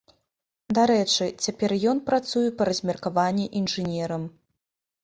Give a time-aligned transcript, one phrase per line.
[0.77, 4.23] Дарэчы, цяпер ён працуе па размеркаванні інжынерам.